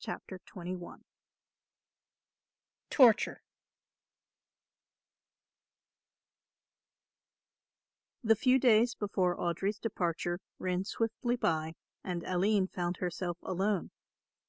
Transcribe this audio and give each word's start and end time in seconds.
CHAPTER 0.00 0.40
XXI 0.40 1.02
TORTURE 2.90 3.42
The 8.24 8.34
few 8.34 8.58
days 8.58 8.96
before 8.96 9.36
Audry's 9.36 9.78
departure 9.78 10.40
ran 10.58 10.84
swiftly 10.84 11.36
by 11.36 11.74
and 12.02 12.24
Aline 12.24 12.66
found 12.66 12.96
herself 12.96 13.38
alone. 13.40 13.92